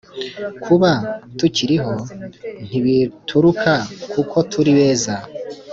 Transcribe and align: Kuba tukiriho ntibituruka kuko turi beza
Kuba 0.63 0.91
tukiriho 1.37 1.93
ntibituruka 2.67 3.73
kuko 4.13 4.35
turi 4.51 4.71
beza 4.77 5.15